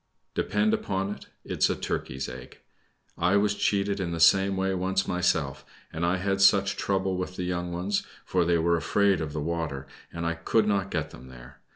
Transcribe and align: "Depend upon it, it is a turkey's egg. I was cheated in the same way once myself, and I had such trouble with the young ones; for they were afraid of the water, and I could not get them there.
"Depend 0.33 0.73
upon 0.73 1.11
it, 1.13 1.27
it 1.43 1.59
is 1.59 1.69
a 1.69 1.75
turkey's 1.75 2.27
egg. 2.27 2.57
I 3.19 3.37
was 3.37 3.53
cheated 3.53 3.99
in 3.99 4.09
the 4.09 4.19
same 4.19 4.57
way 4.57 4.73
once 4.73 5.07
myself, 5.07 5.63
and 5.93 6.03
I 6.03 6.17
had 6.17 6.41
such 6.41 6.75
trouble 6.75 7.17
with 7.17 7.35
the 7.35 7.43
young 7.43 7.71
ones; 7.71 8.01
for 8.25 8.43
they 8.43 8.57
were 8.57 8.77
afraid 8.77 9.21
of 9.21 9.31
the 9.31 9.39
water, 9.41 9.85
and 10.11 10.25
I 10.25 10.33
could 10.33 10.67
not 10.67 10.89
get 10.89 11.11
them 11.11 11.27
there. 11.27 11.59